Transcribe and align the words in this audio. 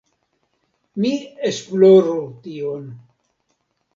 mi 1.03 1.11
esploru 1.49 2.15
tion. 2.47 2.83